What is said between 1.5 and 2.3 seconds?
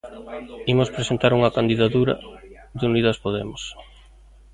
candidatura